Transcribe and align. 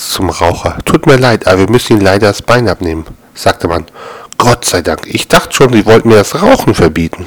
Arzt 0.00 0.12
zum 0.12 0.30
Raucher. 0.30 0.78
Tut 0.86 1.06
mir 1.06 1.16
leid, 1.16 1.46
aber 1.46 1.58
wir 1.60 1.70
müssen 1.70 1.94
Ihnen 1.94 2.02
leider 2.02 2.28
das 2.28 2.40
Bein 2.40 2.68
abnehmen, 2.68 3.04
sagte 3.34 3.68
man. 3.68 3.84
Gott 4.38 4.64
sei 4.64 4.80
Dank, 4.80 5.02
ich 5.04 5.28
dachte 5.28 5.54
schon, 5.54 5.72
Sie 5.74 5.84
wollten 5.84 6.08
mir 6.08 6.16
das 6.16 6.40
Rauchen 6.42 6.74
verbieten. 6.74 7.26